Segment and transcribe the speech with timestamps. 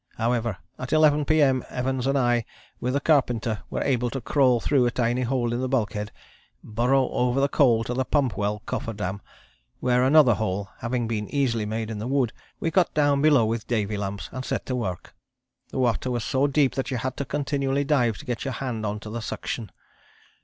[0.15, 1.63] However, at 11 P.M.
[1.69, 2.43] Evans and I
[2.79, 6.11] with the carpenter were able to crawl through a tiny hole in the bulkhead,
[6.63, 9.21] burrow over the coal to the pump well cofferdam,
[9.79, 13.67] where, another hole having been easily made in the wood, we got down below with
[13.67, 15.13] Davy lamps and set to work.
[15.69, 18.87] The water was so deep that you had to continually dive to get your hand
[18.87, 19.71] on to the suction.